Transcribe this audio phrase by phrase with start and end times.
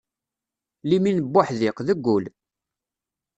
[0.89, 2.25] Limin n wuḥdiq, deg wul.